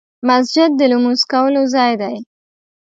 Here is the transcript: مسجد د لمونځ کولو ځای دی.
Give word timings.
مسجد 0.27 0.69
د 0.75 0.81
لمونځ 0.91 1.21
کولو 1.31 1.61
ځای 1.73 1.93
دی. 2.01 2.15